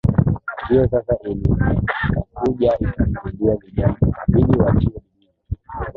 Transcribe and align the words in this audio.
hiyo 0.69 0.87
sasa 0.89 1.15
ikakuja 1.23 2.77
ikasaidia 2.79 3.55
vijana 3.55 3.97
ikabidi 4.01 4.57
watie 4.59 4.89
bidii 4.99 5.33